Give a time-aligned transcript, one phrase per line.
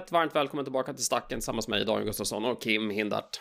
[0.00, 3.40] Ett varmt välkommen tillbaka till Stacken tillsammans med mig, Daniel Gustafsson och Kim Hindart.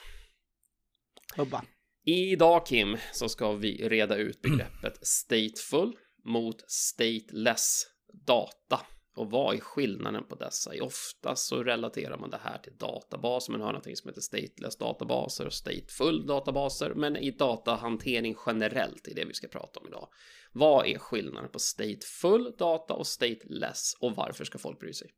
[1.35, 1.63] Hubba.
[2.05, 5.93] Idag Kim så ska vi reda ut begreppet stateful
[6.25, 7.83] mot stateless
[8.27, 8.85] data.
[9.15, 10.71] Och vad är skillnaden på dessa?
[10.81, 13.51] Oftast så relaterar man det här till databaser.
[13.51, 16.93] Man har någonting som heter stateless databaser och stateful databaser.
[16.95, 20.07] Men i datahantering generellt är det vi ska prata om idag.
[20.51, 25.11] Vad är skillnaden på stateful data och stateless och varför ska folk bry sig?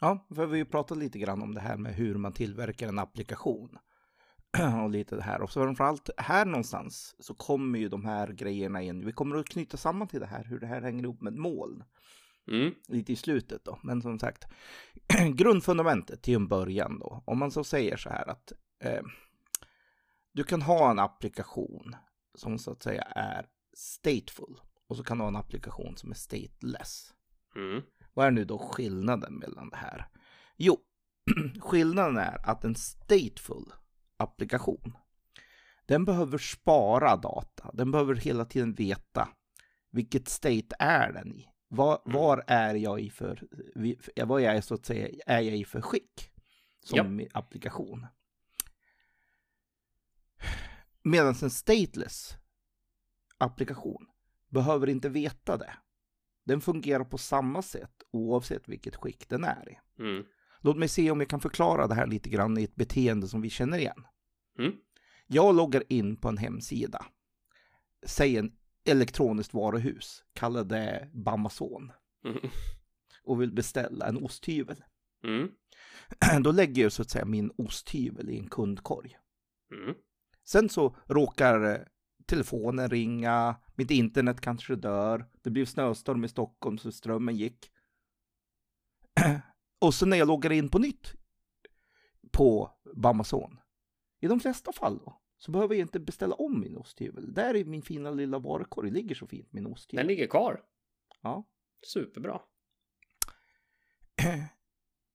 [0.00, 2.88] Ja, för vi har ju pratat lite grann om det här med hur man tillverkar
[2.88, 3.78] en applikation.
[4.84, 5.42] och lite det här.
[5.42, 9.06] Och så framförallt här någonstans så kommer ju de här grejerna in.
[9.06, 11.84] Vi kommer att knyta samman till det här, hur det här hänger ihop med moln.
[12.48, 12.74] Mm.
[12.88, 13.78] Lite i slutet då.
[13.82, 14.44] Men som sagt,
[15.34, 17.22] grundfundamentet till en början då.
[17.26, 19.02] Om man så säger så här att eh,
[20.32, 21.96] du kan ha en applikation
[22.34, 24.60] som så att säga är stateful.
[24.88, 27.14] Och så kan du ha en applikation som är stateless.
[27.56, 27.82] Mm.
[28.14, 30.08] Vad är nu då skillnaden mellan det här?
[30.56, 30.78] Jo,
[31.60, 33.72] skillnaden är att en stateful
[34.16, 34.96] applikation,
[35.86, 37.70] den behöver spara data.
[37.72, 39.28] Den behöver hela tiden veta
[39.90, 41.48] vilket state är den i.
[41.68, 43.46] Var, var är jag i för,
[44.24, 46.30] vad är jag så att säga, är jag i för skick
[46.84, 47.36] som Japp.
[47.36, 48.06] applikation?
[51.02, 52.36] Medan en stateless
[53.38, 54.06] applikation
[54.48, 55.72] behöver inte veta det.
[56.44, 60.02] Den fungerar på samma sätt oavsett vilket skick den är i.
[60.02, 60.24] Mm.
[60.60, 63.40] Låt mig se om jag kan förklara det här lite grann i ett beteende som
[63.40, 64.06] vi känner igen.
[64.58, 64.72] Mm.
[65.26, 67.06] Jag loggar in på en hemsida.
[68.06, 68.52] Säg en
[68.88, 71.92] elektroniskt varuhus, kalla det Bamazon
[72.24, 72.50] Mm.
[73.24, 74.84] och vill beställa en osthyvel.
[75.24, 75.48] Mm.
[76.42, 79.16] Då lägger jag så att säga min osthyvel i en kundkorg.
[79.72, 79.94] Mm.
[80.44, 81.80] Sen så råkar eh,
[82.26, 87.70] telefonen ringa, mitt internet kanske dör, det blev snöstorm i Stockholm så strömmen gick.
[89.80, 91.14] Och så när jag loggar in på nytt
[92.32, 93.60] på Bamazon,
[94.20, 97.34] i de flesta fall då, så behöver jag inte beställa om min osthyvel.
[97.34, 100.06] Där i min fina lilla varukorg ligger så fint min Den osthyvel.
[100.06, 100.62] ligger kvar.
[101.22, 101.44] Ja.
[101.86, 102.40] Superbra.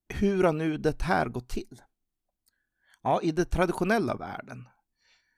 [0.08, 1.82] Hur har nu det här gått till?
[3.02, 4.68] Ja, i den traditionella världen,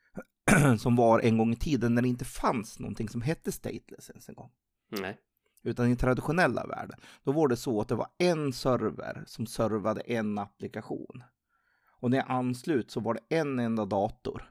[0.79, 4.29] som var en gång i tiden när det inte fanns någonting som hette stateless ens
[4.29, 4.51] en gång.
[5.01, 5.21] Nej.
[5.63, 10.01] Utan i traditionella världen, då var det så att det var en server som servade
[10.01, 11.23] en applikation.
[12.01, 14.51] Och när jag anslut så var det en enda dator.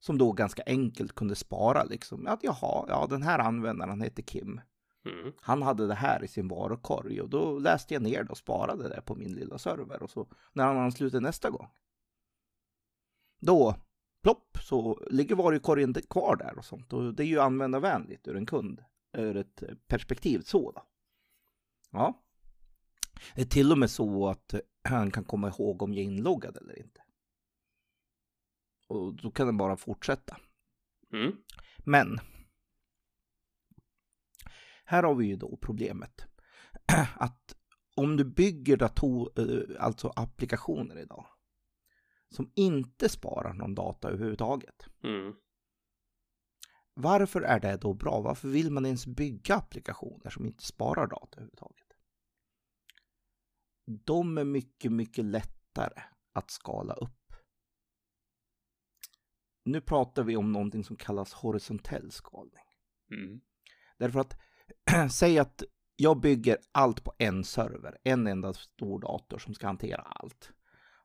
[0.00, 2.26] Som då ganska enkelt kunde spara liksom.
[2.26, 4.60] Att jaha, ja den här användaren heter Kim.
[5.04, 5.32] Mm.
[5.40, 8.88] Han hade det här i sin varukorg och då läste jag ner det och sparade
[8.88, 10.02] det på min lilla server.
[10.02, 11.68] Och så när han ansluter nästa gång.
[13.40, 13.74] Då,
[14.22, 16.92] plopp, så ligger varukorgen kvar där och sånt.
[16.92, 20.82] Och det är ju användarvänligt ur en kund, ur ett perspektiv så då.
[21.90, 22.22] Ja.
[23.34, 26.56] Det är till och med så att han kan komma ihåg om jag är inloggad
[26.56, 27.00] eller inte.
[28.90, 30.36] Och då kan den bara fortsätta.
[31.12, 31.32] Mm.
[31.78, 32.18] Men
[34.84, 36.26] här har vi ju då problemet
[37.16, 37.56] att
[37.96, 41.26] om du bygger dator, eh, alltså applikationer idag
[42.28, 44.86] som inte sparar någon data överhuvudtaget.
[45.02, 45.34] Mm.
[46.94, 48.20] Varför är det då bra?
[48.20, 51.86] Varför vill man ens bygga applikationer som inte sparar data överhuvudtaget?
[53.86, 56.02] De är mycket, mycket lättare
[56.32, 57.19] att skala upp.
[59.70, 62.64] Nu pratar vi om någonting som kallas horisontell skalning.
[63.10, 63.40] Mm.
[63.98, 64.36] Därför att
[65.12, 65.62] säg att
[65.96, 70.52] jag bygger allt på en server, en enda stor dator som ska hantera allt.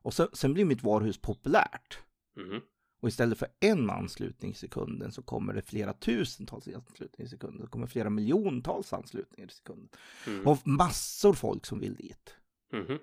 [0.02, 1.98] Och sen, sen blir mitt varuhus populärt.
[2.36, 2.60] Mm.
[3.00, 7.60] Och istället för en anslutning i sekunden så kommer det flera tusentals anslutningar i sekunden.
[7.60, 9.88] Det kommer flera miljontals anslutningar i sekunden.
[10.26, 10.46] Mm.
[10.46, 12.34] Och massor folk som vill dit.
[12.72, 12.98] Mhm.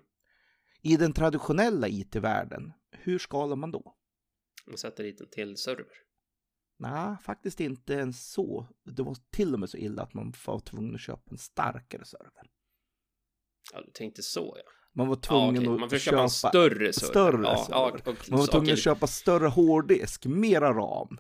[0.82, 3.96] I den traditionella IT-världen, hur skalar man då?
[4.72, 5.86] Och sätter dit en till server.
[6.80, 8.68] Nej, faktiskt inte ens så.
[8.96, 12.06] Det var till och med så illa att man var tvungen att köpa en starkare
[12.06, 12.44] server.
[13.74, 14.72] Ja, du tänkte så ja.
[14.96, 15.74] Man var ja tvungen okej.
[15.74, 17.12] att Man får köpa en större server.
[17.12, 18.02] större ja, server.
[18.06, 21.18] Ja, och, Man var tvungen okej, att köpa större hårddisk, mera ram,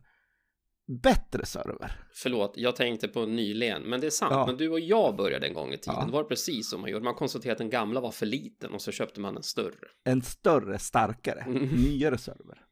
[1.01, 1.91] bättre server.
[2.13, 4.31] Förlåt, jag tänkte på nyligen, men det är sant.
[4.31, 4.45] Ja.
[4.45, 5.95] Men du och jag började en gång i tiden.
[5.99, 6.05] Ja.
[6.05, 7.03] Det var precis som man gjorde.
[7.03, 9.87] Man konstaterade att den gamla var för liten och så köpte man en större.
[10.03, 11.67] En större, starkare, Mm.
[11.67, 12.65] nyare server.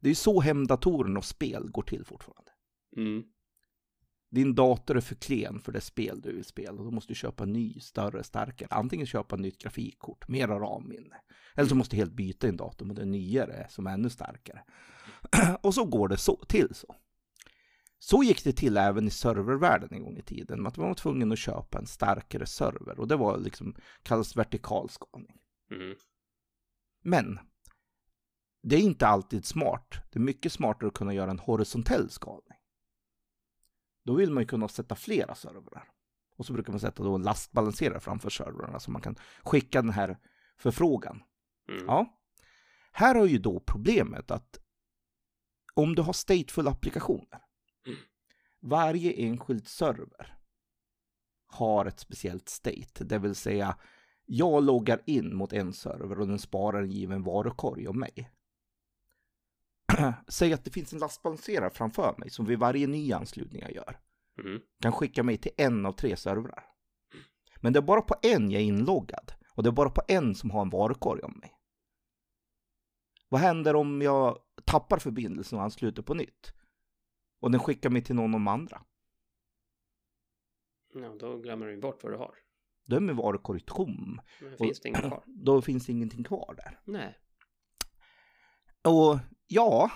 [0.00, 2.50] Det är ju så hemdatorerna och spel går till fortfarande.
[2.96, 3.24] Mm.
[4.30, 6.82] din dator är för klen för det spel du vill spela.
[6.82, 8.68] Då måste du köpa en ny, större, starkare.
[8.70, 11.16] Antingen köpa nytt grafikkort, mera RAM-minne.
[11.54, 14.62] Eller så måste du helt byta din dator mot en nyare som är ännu starkare.
[15.62, 16.94] Och så går det så, till så.
[17.98, 20.66] Så gick det till även i servervärlden en gång i tiden.
[20.66, 23.00] Att man var tvungen att köpa en starkare server.
[23.00, 25.38] Och det var liksom, kallas vertikal skalning.
[25.70, 25.96] Mm.
[27.02, 27.38] Men
[28.62, 29.94] det är inte alltid smart.
[30.10, 32.58] Det är mycket smartare att kunna göra en horisontell skalning.
[34.04, 35.90] Då vill man ju kunna sätta flera servrar.
[36.36, 39.92] Och så brukar man sätta då en lastbalanserare framför servrarna så man kan skicka den
[39.92, 40.18] här
[40.56, 41.22] förfrågan.
[41.68, 41.84] Mm.
[41.86, 42.18] Ja.
[42.92, 44.60] Här har ju då problemet att
[45.74, 47.42] om du har stateful applikationer.
[47.86, 47.98] Mm.
[48.60, 50.38] Varje enskild server
[51.46, 53.76] har ett speciellt state, det vill säga
[54.24, 58.30] jag loggar in mot en server och den sparar en given varukorg om mig.
[60.28, 64.00] Säg att det finns en lastbalanserare framför mig som vid varje ny anslutning jag gör
[64.44, 64.60] Mm.
[64.82, 66.64] kan skicka mig till en av tre servrar.
[67.60, 70.34] Men det är bara på en jag är inloggad och det är bara på en
[70.34, 71.52] som har en varukorg om mig.
[73.28, 76.52] Vad händer om jag tappar förbindelsen och ansluter på nytt?
[77.40, 78.82] Och den skickar mig till någon av de andra.
[80.94, 82.34] Ja, då glömmer du bort vad du har.
[82.86, 84.20] Då är min varukorg tom.
[84.40, 85.22] Men Och- finns det inget kvar.
[85.26, 86.80] Då finns det ingenting kvar där.
[86.84, 87.18] Nej.
[88.88, 89.18] Och
[89.48, 89.90] ja,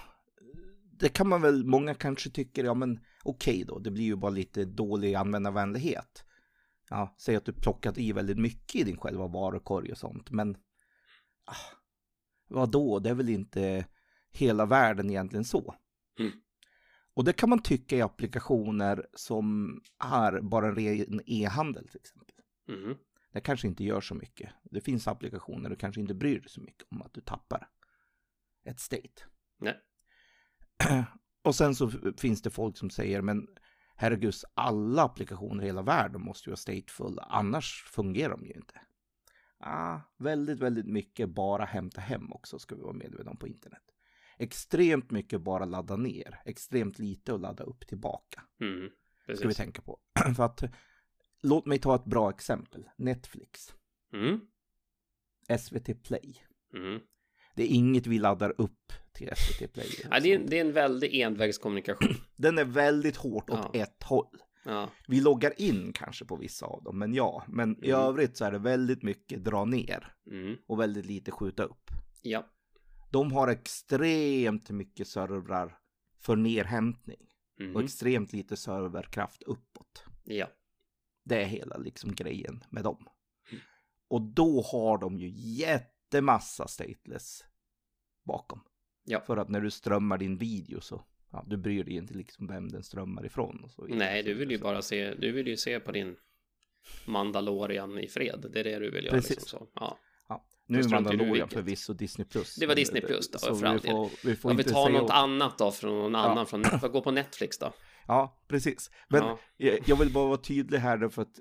[0.99, 4.31] det kan man väl, många kanske tycker, ja men okej då, det blir ju bara
[4.31, 6.25] lite dålig användarvänlighet.
[6.89, 10.57] Ja, säg att du plockat i väldigt mycket i din själva varukorg och sånt, men
[11.45, 11.77] ah,
[12.49, 13.87] vadå, det är väl inte
[14.31, 15.75] hela världen egentligen så.
[16.19, 16.33] Mm.
[17.15, 22.37] Och det kan man tycka i applikationer som är bara en ren e-handel till exempel.
[22.69, 22.97] Mm.
[23.33, 24.51] Det kanske inte gör så mycket.
[24.63, 27.69] Det finns applikationer du kanske inte bryr dig så mycket om att du tappar
[28.65, 29.23] ett state.
[29.63, 29.81] Nej.
[31.43, 33.47] Och sen så finns det folk som säger, men
[33.97, 38.81] herregud, alla applikationer i hela världen måste ju vara stateful, annars fungerar de ju inte.
[39.59, 43.83] Ah, väldigt, väldigt mycket bara hämta hem också, ska vi vara medvetna om på internet.
[44.39, 48.91] Extremt mycket bara ladda ner, extremt lite att ladda upp tillbaka, Mm.
[49.37, 49.99] ska vi tänka på.
[50.37, 50.63] För att,
[51.43, 53.75] låt mig ta ett bra exempel, Netflix,
[54.13, 54.41] Mm.
[55.59, 56.45] SVT Play.
[56.75, 57.01] Mm.
[57.55, 59.87] Det är inget vi laddar upp till SVT Play.
[60.11, 62.09] Ja, det, är, det är en väldig envägskommunikation.
[62.37, 63.81] Den är väldigt hårt åt Ja.
[63.81, 64.37] ett håll.
[64.65, 64.91] Ja.
[65.09, 67.45] Vi loggar in kanske på vissa av dem, men ja.
[67.49, 68.01] Men i Mm.
[68.01, 70.57] övrigt så är det väldigt mycket dra ner Mm.
[70.67, 71.91] och väldigt lite skjuta upp.
[72.23, 72.47] Ja.
[73.11, 75.79] De har extremt mycket servrar
[76.21, 77.85] för nerhämtning och Mm.
[77.85, 80.05] extremt lite serverkraft uppåt.
[80.25, 80.47] Ja.
[81.25, 83.07] Det är hela liksom grejen med dem.
[83.51, 83.63] Mm.
[84.09, 87.45] Och då har de ju jättemassa stateless
[88.25, 88.61] bakom.
[89.05, 89.21] Ja.
[89.21, 92.69] För att när du strömmar din video så, ja, du bryr dig inte liksom vem
[92.69, 93.61] den strömmar ifrån.
[93.65, 93.83] Och så.
[93.89, 96.17] Nej, du vill ju bara se, du vill ju se på din
[97.07, 98.47] Mandalorian i fred.
[98.53, 99.15] Det är det du vill göra.
[99.17, 99.31] Precis.
[99.37, 99.69] Liksom så.
[99.75, 99.99] Ja.
[100.29, 102.57] Ja, nu är Mandalorian förvisso Disney Plus.
[102.57, 104.91] Det var Disney Plus då, Så för all vi får, vi får Om vi tar
[104.91, 106.19] något åt- annat då från någon Ja.
[106.19, 106.93] annan från Netflix.
[106.93, 107.73] Gå på Netflix då.
[108.07, 108.91] Ja, precis.
[109.09, 109.39] Men Ja.
[109.57, 111.35] jag, jag vill bara vara tydlig här därför att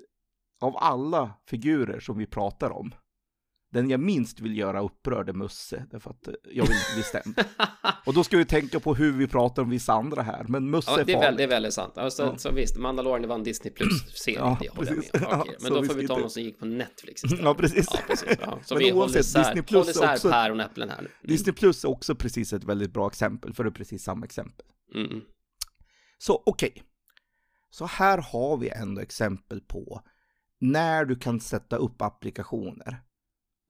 [0.60, 2.94] av alla figurer som vi pratar om,
[3.72, 7.44] den jag minst vill göra upprörd är Musse, därför att eh, jag vill bli stämd.
[8.06, 10.90] Och då ska vi tänka på hur vi pratar om vissa andra här, men Musse
[10.90, 11.26] Ja, är det, är farlig.
[11.28, 11.98] väl, det är väldigt sant.
[11.98, 12.38] Alltså, Ja.
[12.38, 14.38] Så visst, Mandalorian var en Disney Plus-serie.
[14.40, 15.40] Ja, det håller jag med.
[15.40, 17.44] Okej, Men då får vi ta inte- någon som gick på Netflix istället.
[17.44, 17.86] Ja, precis.
[17.92, 18.38] Ja, precis.
[18.40, 18.58] Ja.
[18.64, 20.96] Så Men vi håller oavsett, isär, Disney Plus håller isär också- päron och äpplen här
[21.02, 21.08] nu.
[21.08, 21.12] Mm.
[21.22, 24.66] Disney Plus är också precis ett väldigt bra exempel, för det är precis samma exempel.
[24.94, 25.20] Mm.
[26.18, 26.82] Så okej.
[27.70, 30.00] Så här har vi ändå exempel på
[30.60, 33.02] när du kan sätta upp applikationer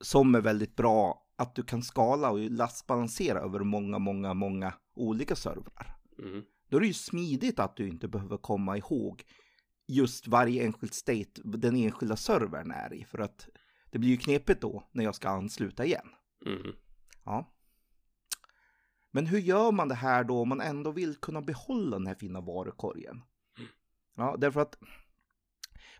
[0.02, 5.36] som är väldigt bra att du kan skala och lastbalansera över många, många, många olika
[5.36, 5.96] servrar.
[6.18, 6.42] Mm.
[6.68, 9.24] Då är det ju smidigt att du inte behöver komma ihåg
[9.86, 13.48] just varje enskild state den enskilda servern är i för att
[13.90, 16.08] det blir ju knepigt då när jag ska ansluta igen.
[16.46, 16.76] Mm.
[17.24, 17.54] Ja.
[19.10, 22.14] Men hur gör man det här då om man ändå vill kunna behålla den här
[22.14, 23.22] fina varukorgen?
[24.16, 24.78] Ja, därför att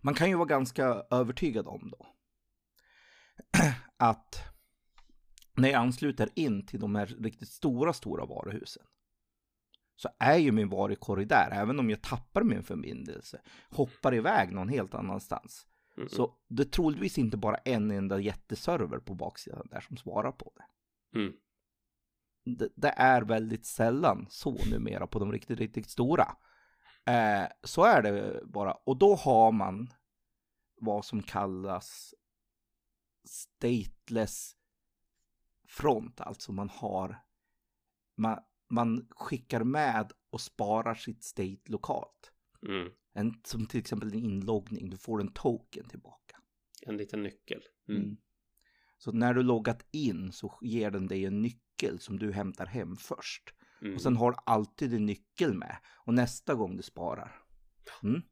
[0.01, 2.07] man kan ju vara ganska övertygad om då
[3.97, 4.53] att
[5.55, 8.83] när jag ansluter in till de här riktigt stora, stora varuhusen
[9.97, 14.69] så är ju min varukorg där, även om jag tappar min förbindelse, hoppar iväg någon
[14.69, 15.67] helt annanstans.
[15.97, 16.09] Mm.
[16.09, 20.53] Så det är troligtvis inte bara en enda jätteserver på baksidan där som svarar på
[20.57, 20.65] det.
[21.19, 21.33] Mm.
[22.45, 26.37] Det, det är väldigt sällan så numera på de riktigt, riktigt stora.
[27.07, 28.73] Eh, så är det bara.
[28.73, 29.93] Och då har man
[30.81, 32.15] vad som kallas
[33.25, 34.57] stateless
[35.69, 36.21] front.
[36.21, 37.23] Alltså man har,
[38.17, 38.39] man,
[38.71, 42.33] man skickar med och sparar sitt state lokalt.
[42.69, 42.93] Mm.
[43.15, 46.37] En, som till exempel en inloggning, du får en token tillbaka.
[46.87, 47.63] En liten nyckel.
[47.89, 48.03] Mm.
[48.03, 48.17] Mm.
[48.99, 52.97] Så när du loggat in så ger den dig en nyckel som du hämtar hem
[52.97, 53.55] först.
[53.83, 53.95] Mm.
[53.95, 55.77] Och sen har du alltid en nyckel med.
[55.87, 57.43] Och nästa gång du sparar.
[58.03, 58.23] Mm.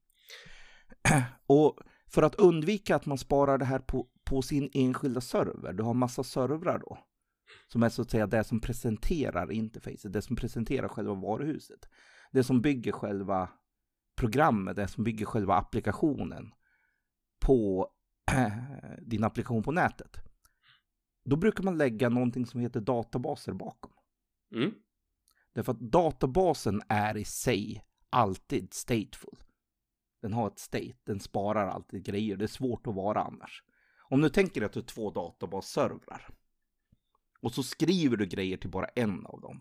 [1.46, 5.72] Och för att undvika att man sparar det här på, på sin enskilda server.
[5.72, 6.98] Du har massa servrar då.
[7.68, 10.12] Som är så att säga det som presenterar interfacet.
[10.12, 11.88] Det som presenterar själva varuhuset.
[12.32, 13.48] Det som bygger själva
[14.16, 14.76] programmet.
[14.76, 16.52] Det som bygger själva applikationen.
[17.40, 17.88] På
[19.02, 20.16] din applikation på nätet.
[21.24, 23.92] Då brukar man lägga någonting som heter databaser bakom.
[24.54, 24.74] Mm.
[25.52, 29.42] Därför att databasen är i sig alltid stateful.
[30.22, 32.36] Den har ett state, den sparar alltid grejer.
[32.36, 33.64] Det är svårt att vara annars.
[34.10, 36.28] Om du tänker att du har två databasservrar.
[37.40, 39.60] Och så skriver du grejer till bara en av dem.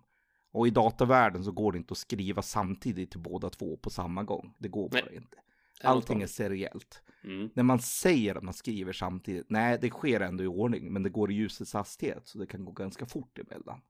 [0.52, 4.24] Och i datavärlden så går det inte att skriva samtidigt till båda två på samma
[4.24, 4.56] gång.
[4.58, 5.16] Det går bara Nej.
[5.16, 5.38] inte.
[5.84, 7.02] Allting är seriellt.
[7.24, 7.50] Mm.
[7.54, 11.10] När man säger att man skriver samtidigt, nej det sker ändå i ordning, men det
[11.10, 13.82] går i ljusets hastighet så det kan gå ganska fort emellan.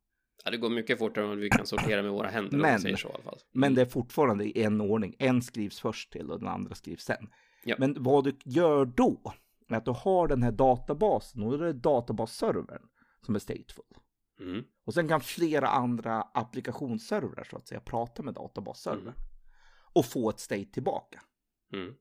[0.46, 3.08] Ja, det går mycket fortare än vi kan sortera med våra händer Men- säger så
[3.08, 3.40] i alla fall.
[3.52, 5.16] Men det är fortfarande i en ordning.
[5.20, 7.30] En skrivs först till och den andra skrivs sen.
[7.64, 7.76] Ja.
[7.80, 9.34] Men vad du gör då
[9.74, 12.82] är att du har den här databasen och det är databasservern
[13.26, 13.86] som är stateful.
[14.40, 14.64] Mm.
[14.86, 19.14] Och sen kan flera andra applikationsservrar så att säga prata med databasservern Mm.
[19.94, 21.22] och få ett state tillbaka.
[21.74, 21.94] Mm.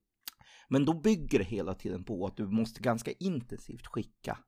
[0.68, 4.38] Men då bygger det hela tiden på att du måste ganska intensivt skicka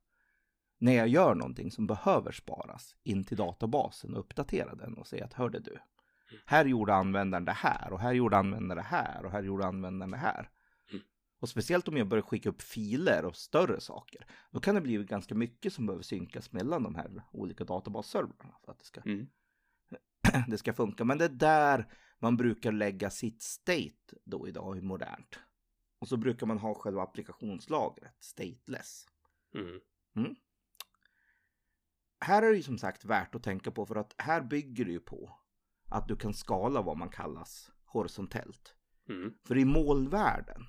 [0.78, 5.24] när jag gör någonting som behöver sparas in till databasen och uppdatera den och säga
[5.24, 5.78] att hörde du,
[6.46, 10.10] här gjorde användaren det här och här gjorde användaren det här och här gjorde användaren
[10.10, 10.50] det här.
[11.40, 11.42] Mm.
[11.42, 15.04] Och speciellt om jag börjar skicka upp filer och större saker, då kan det bli
[15.04, 19.26] ganska mycket som behöver synkas mellan de här olika databasservrarna för att det ska, Mm.
[20.48, 21.04] det ska funka.
[21.04, 25.38] Men det är där man brukar lägga sitt state då idag i modernt.
[25.98, 29.06] Och så brukar man ha själva applikationslagret, stateless.
[30.16, 30.36] Mm.
[32.20, 34.92] Här är det ju som sagt värt att tänka på för att här bygger det
[34.92, 35.38] ju på
[35.88, 38.76] att du kan skala vad man kallas horisontellt.
[39.08, 39.34] Mm.
[39.46, 40.66] För i molnvärlden,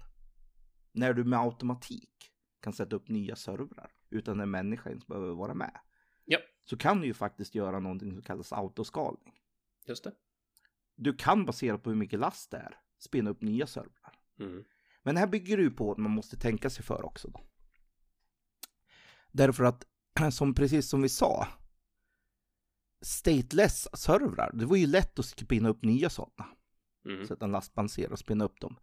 [0.92, 5.54] när du med automatik kan sätta upp nya servrar utan en människa ens behöver vara
[5.54, 5.80] med,
[6.26, 9.34] Ja, så kan du ju faktiskt göra någonting som kallas autoskalning.
[9.88, 10.14] just det.
[10.96, 14.20] Du kan baserat på hur mycket last det är spinna upp nya servrar.
[14.40, 14.64] Mm.
[15.04, 17.42] Men här bygger ju på att man måste tänka sig för också då.
[19.32, 19.86] Därför att,
[20.32, 21.48] som precis som vi sa,
[23.02, 26.50] stateless servrar, det var ju lätt att spinna upp nya sådana.
[27.06, 27.28] Mm.
[27.28, 28.78] Sätta en lastbandserie och spinna upp dem.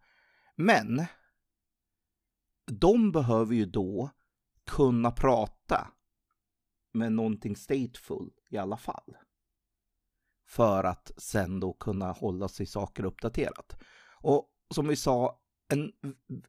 [0.55, 1.05] Men,
[2.71, 4.09] de behöver ju då
[4.65, 5.91] kunna prata
[6.93, 9.17] med någonting stateful i alla fall.
[10.47, 13.83] För att sen då kunna hålla sig saker uppdaterat.
[14.21, 15.91] Och som vi sa, en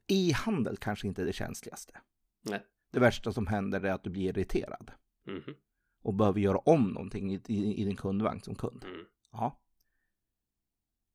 [0.07, 1.99] e-handel kanske inte är det känsligaste.
[2.41, 2.65] Nej.
[2.91, 4.91] Det värsta som händer är att du blir irriterad
[5.27, 5.55] Mhm.
[6.01, 8.83] och behöver göra om någonting i, i, i din kundvagn som kund.
[8.83, 9.05] Mm.
[9.31, 9.59] Ja.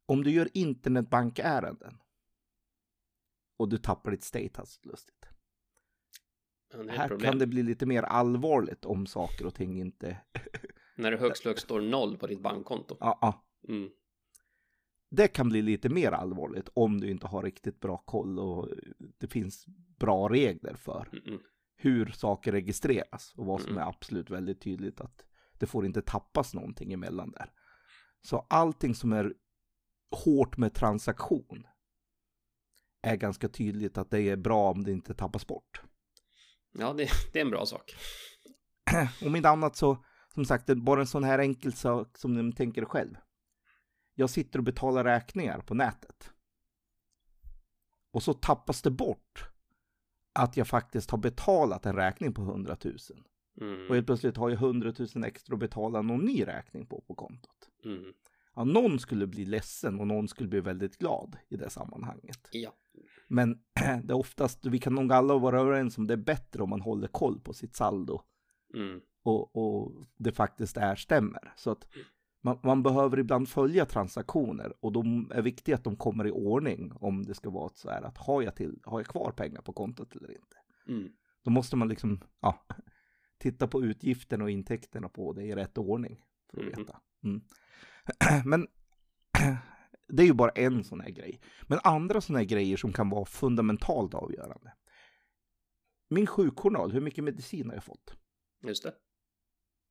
[0.07, 1.99] Om du gör internetbankärenden
[3.57, 5.29] och du tappar ditt hastigt lustigt.
[6.73, 7.31] Ja, Här problem.
[7.31, 10.17] kan det bli lite mer allvarligt om saker och ting inte...
[10.97, 12.97] När det högst högst står noll på ditt bankkonto.
[13.01, 13.45] Ja, ja.
[13.69, 13.91] Mm.
[15.11, 18.69] Det kan bli lite mer allvarligt om du inte har riktigt bra koll och
[19.19, 19.67] det finns
[19.99, 21.25] bra regler för Mm.
[21.27, 21.41] Mm.
[21.77, 23.83] hur saker registreras och vad som Mm.
[23.83, 25.25] är absolut väldigt tydligt att
[25.59, 27.53] det får inte tappas någonting emellan där.
[28.23, 29.35] Så allting som är
[30.25, 31.67] hårt med transaktion
[33.07, 35.83] är ganska tydligt att det är bra om det inte tappas bort.
[36.73, 37.95] Ja, det, det är en bra sak.
[39.27, 42.85] Om inte annat så, som sagt, bara en sån här enkel sak som ni tänker
[42.85, 43.17] själv.
[44.15, 46.31] Jag sitter och betalar räkningar på nätet.
[48.11, 49.49] Och så tappas det bort
[50.33, 52.97] att jag faktiskt har betalat en räkning på 100 000.
[53.61, 53.89] Mm.
[53.89, 57.15] Och helt plötsligt har jag 100 000 extra att betala någon ny räkning på på
[57.15, 57.71] kontot.
[57.85, 58.13] Mm.
[58.55, 62.49] Ja, någon skulle bli ledsen och någon skulle bli väldigt glad i det sammanhanget.
[62.53, 62.73] Ja.
[63.27, 63.59] Men
[64.05, 66.81] det är oftast, vi kan nog alla vara överens om det är bättre om man
[66.81, 68.21] håller koll på sitt saldo
[68.75, 69.01] Mm.
[69.23, 71.53] och, och det faktiskt är stämmer.
[71.57, 71.89] Så att
[72.43, 76.93] man, man behöver ibland följa transaktioner och de är viktigt att de kommer i ordning
[77.01, 79.73] om det ska vara så här att har jag, till, har jag kvar pengar på
[79.73, 80.57] kontot eller inte.
[80.89, 81.09] Mm.
[81.45, 82.65] Då måste man liksom ja,
[83.39, 86.75] titta på utgifterna och intäkterna på det i rätt ordning för att Mhm.
[86.85, 87.01] veta.
[87.25, 87.41] Mm.
[88.45, 88.67] Men
[90.09, 91.41] det är ju bara en sån här grej.
[91.63, 94.73] Men andra såna här grejer som kan vara fundamentalt avgörande.
[96.11, 98.15] Min sjukjournal, hur mycket medicin har jag fått?
[98.67, 98.95] Just det.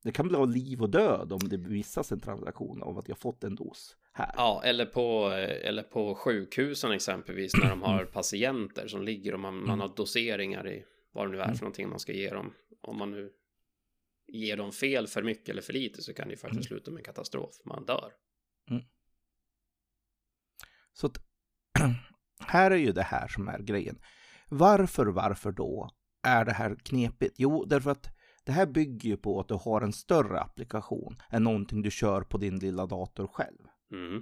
[0.03, 3.17] Det kan bli av liv och död om det bevisas en transaktion av att jag
[3.17, 4.31] fått en dos här.
[4.37, 5.29] Ja, eller på,
[5.63, 10.67] eller på sjukhusen exempelvis när de har patienter som ligger och man, man har doseringar
[10.67, 12.53] i vad det nu är för någonting man ska ge dem.
[12.81, 13.31] Om man nu
[14.27, 16.97] ger dem fel för mycket eller för lite så kan det ju faktiskt sluta med
[16.97, 17.55] en katastrof.
[17.65, 18.11] Man dör.
[20.95, 21.17] Så att,
[22.39, 23.99] här är ju det här som är grejen.
[24.49, 25.89] Varför, varför då
[26.23, 27.35] är det här knepigt?
[27.37, 28.09] Jo, därför att
[28.43, 32.21] det här bygger ju på att du har en större applikation än någonting du kör
[32.21, 33.59] på din lilla dator själv.
[33.91, 34.21] Mm.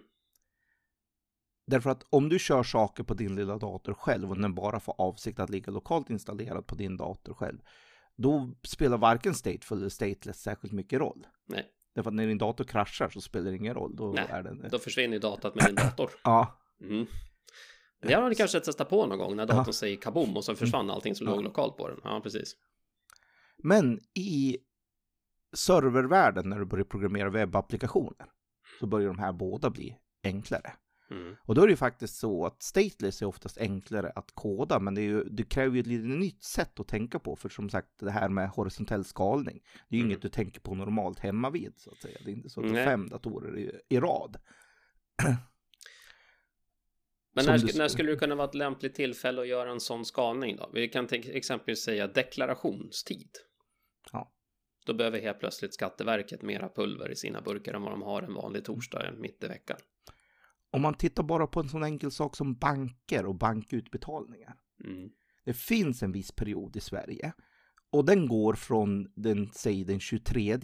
[1.68, 4.96] Därför att om du kör saker på din lilla dator själv och den bara får
[4.98, 7.60] avsikt att ligga lokalt installerad på din dator själv,
[8.16, 11.28] då spelar varken stateful eller stateless särskilt mycket roll.
[11.46, 11.66] Nej,
[11.96, 13.96] Därför att när din dator kraschar så spelar det ingen roll.
[13.96, 14.68] Då Nej, den...
[14.72, 16.10] då försvinner ju datat med din dator.
[16.24, 17.06] Ja, Mm.
[18.02, 19.74] Det har ni kanske testat på någon gång när datorn Ja.
[19.74, 21.36] säger kaboom och så försvann allting som Ja.
[21.36, 22.00] låg lokalt på den.
[22.04, 22.56] Ja, precis.
[23.58, 24.58] Men i
[25.56, 28.28] servervärlden när du börjar programmera webbapplikationer
[28.80, 30.74] så börjar de här båda bli enklare.
[31.12, 31.36] Mm.
[31.46, 34.96] Och då är det ju faktiskt så att stateless är oftast enklare att koda, men
[34.96, 37.36] det, är ju, det kräver ju ett lite nytt sätt att tänka på.
[37.36, 39.60] För som sagt, det här med horisontell skalning,
[39.90, 40.12] det är ju Mm.
[40.12, 42.18] inget du tänker på normalt hemma vid så att säga.
[42.26, 44.38] Det är inte så att du har fem datorer i, i rad.
[47.34, 50.06] Men när, du när skulle det kunna vara ett lämpligt tillfälle att göra en sån
[50.06, 50.70] skalning då?
[50.74, 53.30] Vi kan tänk- exempelvis säga deklarationstid.
[54.12, 54.34] Ja.
[54.86, 58.34] Då behöver helt plötsligt Skatteverket mera pulver i sina burkar än vad de har en
[58.34, 59.78] vanlig torsdag mitt i veckan.
[60.72, 64.56] Om man tittar bara på en sån enkel sak som banker och bankutbetalningar.
[64.86, 65.10] Mm.
[65.46, 67.34] Det finns en viss period i Sverige
[67.92, 70.58] och den går från den, säg den 23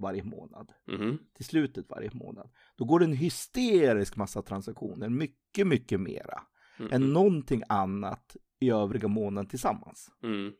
[0.00, 1.18] varje månad Mhm.
[1.34, 2.50] till slutet varje månad.
[2.76, 6.42] Då går det en hysterisk massa transaktioner, mycket, mycket mera
[6.78, 6.92] Mm.
[6.92, 10.10] än någonting annat i övriga månaden tillsammans.
[10.22, 10.52] Mm.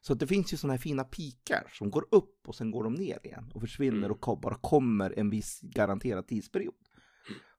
[0.00, 2.84] Så att det finns ju sådana här fina pikar som går upp och sen går
[2.84, 4.12] de ner igen och försvinner Mm.
[4.20, 6.74] och bara kommer en viss garanterad tidsperiod.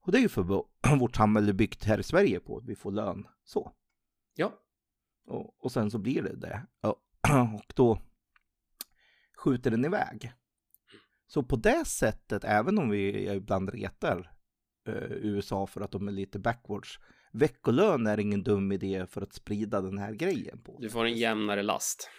[0.01, 0.67] Och det är ju för vår-
[0.99, 3.71] vårt samhälle byggt här i Sverige på att vi får lön så.
[4.35, 4.53] Ja.
[5.25, 6.67] Och, och sen så blir det det.
[6.81, 6.95] Och,
[7.55, 7.99] och då
[9.37, 10.31] skjuter den iväg.
[11.27, 14.31] Så på det sättet, även om vi ibland retar
[14.87, 16.99] eh, USA för att de är lite backwards,
[17.33, 20.77] veckolön är ingen dum idé för att sprida den här grejen på.
[20.81, 22.09] Du får en jämnare last.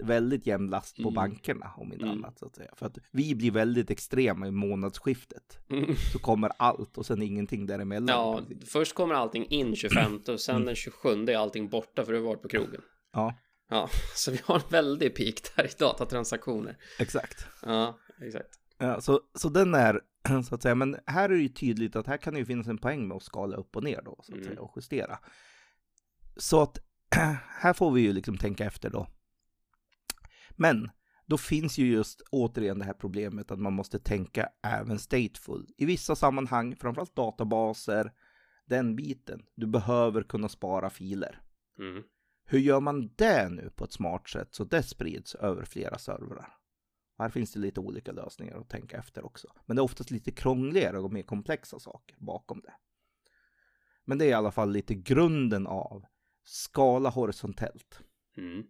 [0.00, 1.14] Väldigt jämn last på Mm.
[1.14, 2.18] bankerna om inte Mm.
[2.18, 2.70] annat så att säga.
[2.76, 5.58] För att vi blir väldigt extrema i månadsskiftet.
[5.70, 5.94] Mm.
[6.12, 8.08] Så kommer allt och sen ingenting däremellan.
[8.08, 10.66] Ja, först kommer allting in 25 och sen Mm.
[10.66, 12.80] den 27 är allting borta för du har varit på krogen.
[13.12, 13.34] ja
[13.68, 16.76] Ja, så vi har en väldig peak där i datatransaktioner.
[16.98, 17.46] exakt.
[17.62, 18.48] Ja, exakt.
[18.78, 20.00] Ja, så, så den är,
[20.48, 22.66] så att säga, men här är det ju tydligt att här kan det ju finnas
[22.68, 24.48] en poäng med att skala upp och ner då, så att Mm.
[24.48, 25.18] säga, och justera.
[26.36, 26.78] Så att
[27.60, 29.06] här får vi ju liksom tänka efter då.
[30.56, 30.90] Men
[31.26, 35.66] då finns ju just återigen det här problemet att man måste tänka även stateful.
[35.76, 38.12] I vissa sammanhang, framförallt databaser,
[38.66, 39.42] den biten.
[39.54, 41.42] Du behöver kunna spara filer.
[41.78, 42.02] Mm.
[42.50, 46.54] Hur gör man det nu på ett smart sätt så det sprids över flera servrar?
[47.18, 49.48] Här finns det lite olika lösningar att tänka efter också.
[49.66, 52.74] Men det är oftast lite krångligare och mer komplexa saker bakom det.
[54.04, 56.04] Men det är i alla fall lite grunden av
[56.44, 58.00] skala horisontellt.
[58.36, 58.66] Mm.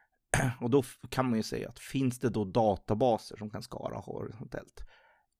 [0.60, 4.84] Och då kan man ju säga att finns det då databaser som kan skala horisontellt?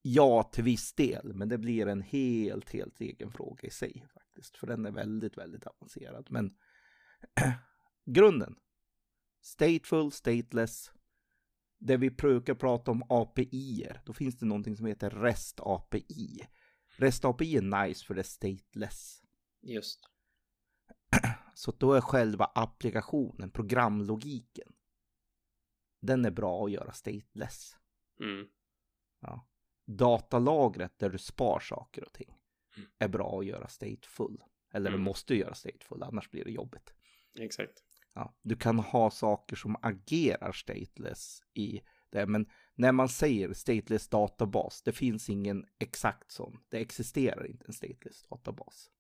[0.02, 4.56] Ja, till viss del, men det blir en helt, helt egen fråga i sig faktiskt.
[4.56, 6.26] För den är väldigt, väldigt avancerad.
[6.30, 6.54] Men
[8.04, 8.56] grunden.
[9.40, 10.92] Stateful, stateless.
[11.78, 14.02] Det vi brukar prata om API-er.
[14.04, 16.40] Då finns det någonting som heter REST API.
[16.96, 19.22] REST API är nice för det är stateless.
[19.62, 20.00] Just.
[21.54, 24.72] Så då är själva applikationen, programlogiken.
[26.00, 27.76] Den är bra att göra stateless.
[28.20, 28.46] Mm.
[29.20, 29.46] Ja.
[29.86, 32.34] Datalagret där du spar saker och ting
[32.98, 34.42] är bra att göra stateful.
[34.72, 35.00] Eller Mm.
[35.00, 36.94] du måste göra stateful, annars blir det jobbigt.
[37.38, 37.84] Exakt.
[38.14, 38.34] Ja.
[38.42, 41.80] Du kan ha saker som agerar stateless i
[42.12, 46.56] det, men när man säger stateless databas, det finns ingen exakt sån.
[46.70, 48.90] Det existerar inte en stateless databas.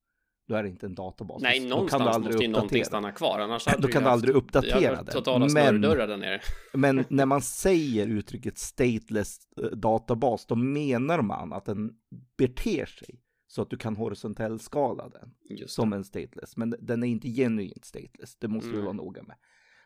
[0.48, 1.42] Då är det inte en databas.
[1.42, 3.38] Nej, Då kan du någonstans aldrig måste ju någonting stanna kvar.
[3.38, 5.04] Annars hade Då kan du aldrig uppdatera.
[5.04, 6.40] Totala Men- snurrdörrar där nere.
[6.72, 11.92] Men när man säger uttrycket stateless eh, databas, då menar man att den
[12.38, 13.20] beter sig
[13.50, 15.34] så att du kan horisontell skala den
[15.68, 16.56] som en stateless.
[16.56, 18.82] Men den är inte genuint stateless, det måste Mm.
[18.82, 19.36] vara noga med.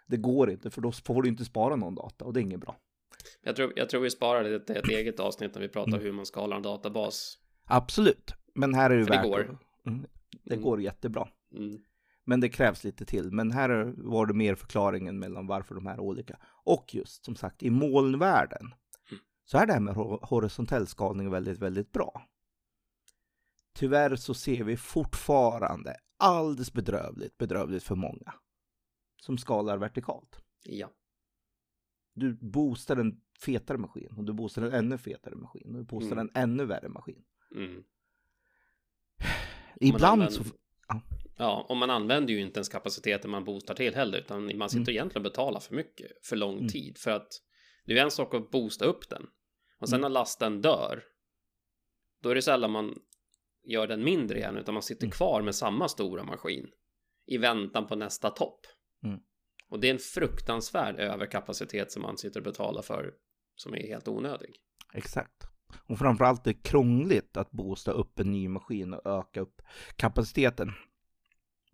[0.06, 2.60] Det går inte, för då får du inte spara någon data och det är inget
[2.60, 2.76] bra.
[3.42, 6.02] Jag tror, jag tror vi sparar det till ett eget avsnitt när vi pratar Mm.
[6.04, 7.38] hur man skalar en databas.
[7.64, 9.40] Absolut, men här är det För det värt går.
[9.40, 10.06] att- Mm,
[10.44, 10.64] det Mm.
[10.64, 11.28] går jättebra.
[11.56, 11.78] Mm.
[12.26, 13.30] Men det krävs lite till.
[13.32, 16.38] Men här är- var det mer förklaringen mellan varför de här är olika.
[16.64, 18.66] Och just som sagt i molnvärlden
[19.44, 22.22] så är det här med horisontell skalning väldigt, väldigt bra.
[23.74, 28.34] Tyvärr så ser vi fortfarande alldeles bedrövligt, bedrövligt för många
[29.16, 30.38] som skalar vertikalt.
[30.64, 30.90] Ja.
[32.14, 36.12] Du boostar en fetare maskin och du boostar en ännu fetare maskin och du boostar
[36.12, 36.30] mm.
[36.34, 37.24] en ännu värre maskin.
[37.54, 37.84] Mm.
[39.80, 40.44] Ibland använder, så...
[40.88, 41.00] Ja.
[41.36, 44.82] ja, och man använder ju inte ens kapaciteten man boostar till heller, utan man sitter
[44.82, 44.94] mm.
[44.94, 46.68] egentligen och betalar för mycket för lång mm.
[46.68, 46.98] tid.
[46.98, 47.28] För att
[47.84, 49.26] det är en sak att boosta upp den.
[49.78, 50.02] Och sen mm.
[50.02, 51.02] när lasten dör,
[52.20, 52.98] då är det sällan man
[53.64, 55.10] gör den mindre igen, utan man sitter mm.
[55.10, 56.66] kvar med samma stora maskin
[57.26, 58.60] i väntan på nästa topp.
[59.04, 59.20] Mm.
[59.68, 63.14] Och det är en fruktansvärd överkapacitet som man sitter och betalar för
[63.56, 64.54] som är helt onödig.
[64.94, 65.48] Exakt.
[65.86, 69.62] Och framförallt är det krångligt att boosta upp en ny maskin och öka upp
[69.96, 70.72] kapaciteten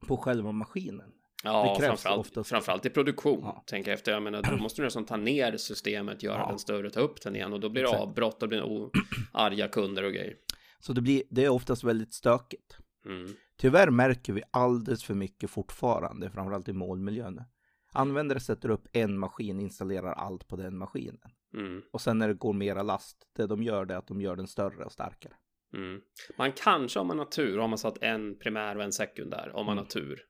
[0.07, 1.13] på själva maskinen.
[1.45, 2.51] Ja, framförallt, oftast...
[2.51, 3.41] framförallt i produktion.
[3.43, 3.65] Ja.
[3.67, 6.49] Tänker efter, jag menar, då måste du nästan ta ner systemet, göra ja.
[6.49, 8.63] den större, ta upp den igen och då blir det avbrott och blir
[9.33, 10.37] arga kunder och grejer.
[10.81, 12.79] Så det, blir, det är oftast väldigt stökigt.
[13.07, 13.33] Mm.
[13.57, 17.45] Tyvärr märker vi alldeles för mycket fortfarande, framförallt i målmiljön.
[17.93, 21.31] Användare sätter upp en maskin, installerar allt på den maskinen.
[21.55, 21.83] Mm.
[21.91, 24.37] Och sen när det går mera last, det de gör det är att de gör
[24.37, 25.33] den större och starkare.
[25.75, 26.01] Mm.
[26.39, 29.67] Man kanske om man har tur, har man satt en primär och en sekundär, om
[29.67, 29.85] man mm.
[29.85, 30.21] har tur.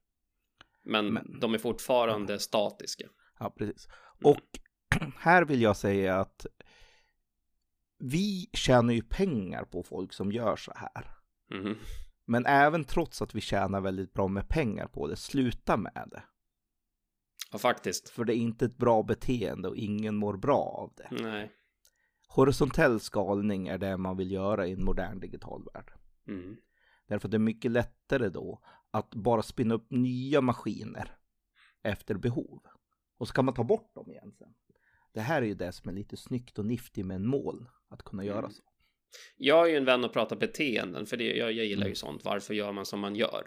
[0.85, 3.09] Men, Men, de är fortfarande statiska.
[3.39, 3.89] Ja, precis.
[3.89, 4.33] Mm.
[4.33, 4.47] Och
[5.17, 6.47] här vill jag säga att
[8.01, 11.17] vi tjänar ju pengar på folk som gör så här.
[11.55, 11.77] Mm.
[12.25, 16.23] Men även trots att vi tjänar väldigt bra med pengar på det, sluta med det.
[17.53, 18.09] Ja, faktiskt.
[18.11, 21.23] För det är inte ett bra beteende och ingen mår bra av det.
[21.23, 21.53] Nej.
[22.29, 25.93] Horisontell skalning är det man vill göra i en modern digital värld.
[26.29, 26.57] Mm.
[27.09, 31.17] Därför att det är mycket lättare då att bara spinna upp nya maskiner
[31.83, 32.63] efter behov.
[33.19, 34.55] Och så kan man ta bort dem igen sen.
[35.13, 38.03] Det här är ju det som är lite snyggt och nifty med en moln, att
[38.03, 38.51] kunna göra mm.
[38.51, 38.63] så.
[39.37, 41.95] Jag är ju en vän att prata beteenden, för det, jag, jag gillar ju mm.
[41.95, 42.25] sånt.
[42.25, 43.47] Varför gör man som man gör?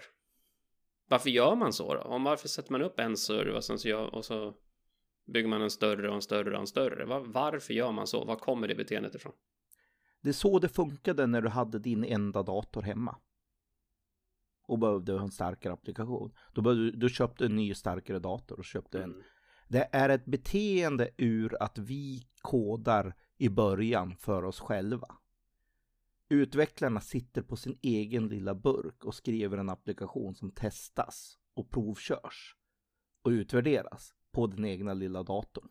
[1.07, 2.01] Varför gör man så då?
[2.01, 4.53] Om varför sätter man upp en server och, sen så gör, och så
[5.33, 7.05] bygger man en större och en större och en större?
[7.05, 8.25] Var, varför gör man så?
[8.25, 9.33] Var kommer det beteendet ifrån?
[10.21, 13.15] Det är så det funkade när du hade din enda dator hemma.
[14.67, 16.33] Och behövde en starkare applikation.
[16.53, 19.09] Då, behövde, du köpte en ny starkare dator och köpte mm.
[19.09, 19.23] en.
[19.67, 25.07] Det är ett beteende ur att vi kodar i början för oss själva.
[26.29, 32.55] Utvecklarna sitter på sin egen lilla burk och skriver en applikation som testas och provkörs
[33.21, 35.69] och utvärderas på den egna lilla datorn.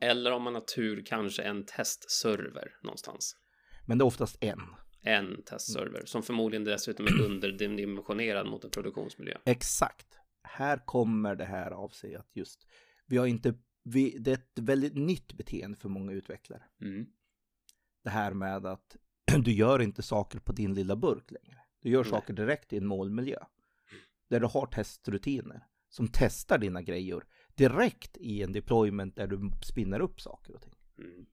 [0.00, 3.36] Eller om man har tur kanske en testserver någonstans.
[3.86, 4.60] Men det är oftast en.
[5.02, 9.38] En testserver som förmodligen dessutom är underdimensionerad mot en produktionsmiljö.
[9.44, 10.18] Exakt.
[10.42, 12.66] Här kommer det här av sig att just
[13.06, 13.54] vi har inte,
[13.88, 16.62] vi, det är ett väldigt nytt beteende för många utvecklare.
[16.80, 17.06] Mm.
[18.04, 18.96] Det här med att
[19.44, 21.58] du gör inte saker på din lilla burk längre.
[21.80, 22.10] Du gör Nej.
[22.10, 23.38] saker direkt i en målmiljö.
[24.28, 27.22] Där du har testrutiner som testar dina grejer
[27.54, 30.74] direkt i en deployment där du spinner upp saker och ting.
[30.98, 31.26] Mm.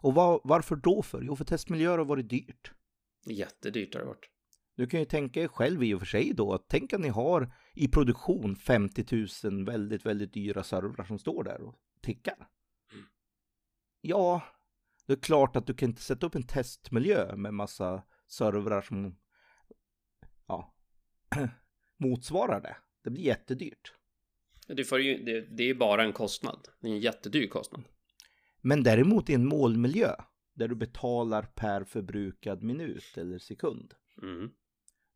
[0.00, 1.22] Och var, varför då för?
[1.22, 2.72] Jo, för testmiljöer har varit dyrt.
[3.26, 4.30] Jättedyrt har det varit.
[4.74, 7.08] Du kan ju tänka er själv i och för sig då att tänk att ni
[7.08, 12.48] har i produktion 50 000 väldigt, väldigt dyra servrar som står där och tickar.
[14.00, 14.42] Ja,
[15.06, 19.16] det är klart att du kan inte sätta upp en testmiljö med massa servrar som
[20.46, 20.74] ja,
[21.96, 22.76] motsvarar det.
[23.04, 23.94] Det blir jättedyrt.
[24.66, 26.68] Det, får ju, det, det är bara en kostnad.
[26.80, 27.82] Det är en jättedyr kostnad.
[28.60, 30.14] Men däremot i en målmiljö
[30.54, 33.94] där du betalar per förbrukad minut eller sekund.
[34.22, 34.50] Mm.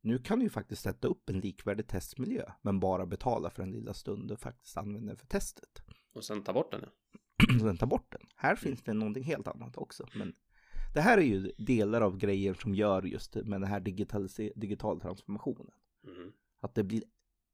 [0.06, 3.72] Nu kan du ju faktiskt sätta upp en likvärdig testmiljö men bara betala för en
[3.72, 5.82] lilla stund och faktiskt använda den för testet.
[6.12, 6.80] Och sen ta bort den.
[6.82, 7.58] Ja.
[7.60, 8.20] sen ta bort den.
[8.36, 10.06] Här finns det någonting helt annat också.
[10.14, 10.34] Men
[10.94, 13.80] det här är ju delar av grejer som gör just med den här
[14.54, 15.72] digital transformationen.
[16.06, 16.32] Mm.
[16.60, 17.02] Att det blir,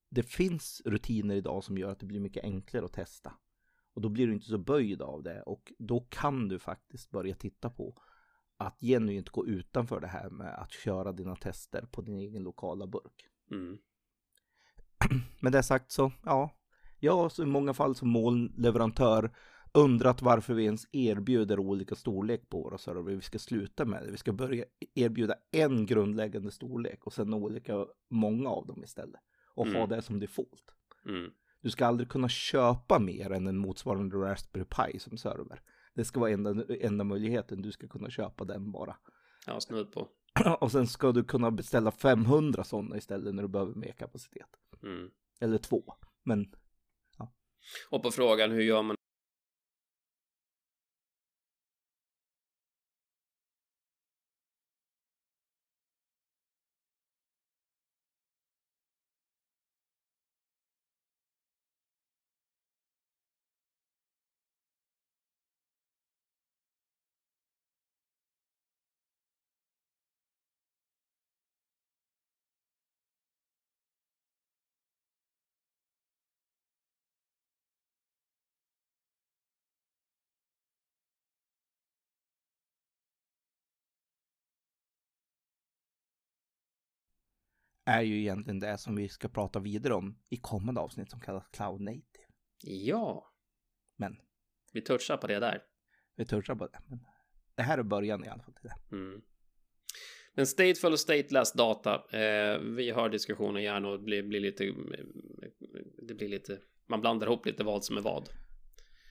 [0.08, 3.32] det finns rutiner idag som gör att det blir mycket enklare att testa.
[3.94, 7.34] Och då blir du inte så böjd av det och då kan du faktiskt börja
[7.34, 8.02] titta på
[8.62, 12.86] att genuint gå utanför det här med att köra dina tester på din egen lokala
[12.86, 13.28] burk.
[13.50, 13.78] Mm.
[15.40, 16.50] Med det sagt så, ja,
[16.98, 19.30] jag har i många fall som molnleverantör
[19.74, 23.14] undrat varför vi ens erbjuder olika storlek på våra server.
[23.14, 24.10] Vi ska sluta med det.
[24.10, 29.20] Vi ska börja erbjuda en grundläggande storlek och sen olika många av dem istället.
[29.54, 29.80] Och mm.
[29.80, 30.74] ha det som default.
[31.06, 31.30] Mm.
[31.60, 35.60] Du ska aldrig kunna köpa mer än en motsvarande Raspberry Pi som server.
[35.94, 37.62] Det ska vara enda, enda möjligheten.
[37.62, 38.96] Du ska kunna köpa den bara.
[39.46, 40.08] Ja, snudd på.
[40.60, 44.48] Och sen ska du kunna beställa 500 sådana istället när du behöver mer kapacitet.
[44.82, 45.10] Mm.
[45.40, 45.84] Eller två.
[46.22, 46.46] Men
[47.90, 48.96] och på frågan hur gör man
[87.84, 91.48] är ju egentligen det som vi ska prata vidare om i kommande avsnitt som kallas
[91.48, 92.24] Cloud Native.
[92.62, 93.32] Ja.
[93.96, 94.16] Men
[94.72, 95.62] Vi touchar på det där.
[96.16, 96.78] vi touchar på det.
[96.88, 96.98] Men
[97.54, 98.96] det här är början i alla fall till det.
[98.96, 99.22] Mm.
[100.34, 104.64] Men stateful och stateless data, eh, vi har diskussioner gärna och det blir, blir lite,
[106.08, 108.28] det blir lite, man blandar ihop lite vad som är vad.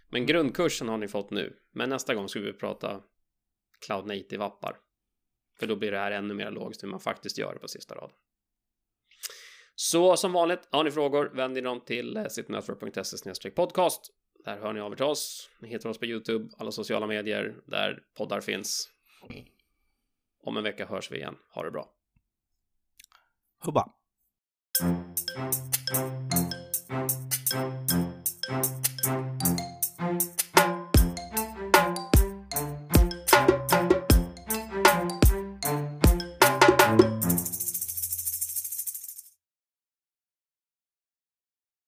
[0.10, 3.04] Men grundkursen har ni fått nu, men nästa gång ska vi prata
[3.86, 4.78] cloud native appar.
[5.60, 7.96] För då blir det här ännu mer logiskt hur man faktiskt gör det på sista
[7.96, 8.16] raden.
[9.82, 14.12] Så som vanligt, har ni frågor, vänd er dem till eh, sittnätverk.se citynetwork.se podcast.
[14.46, 15.50] Där hör ni av er till oss.
[15.60, 18.90] Ni hittar oss på YouTube, alla sociala medier, där poddar finns.
[20.44, 21.38] Om en vecka hörs vi igen.
[21.54, 21.92] Ha det bra.
[23.60, 23.94] Hubba!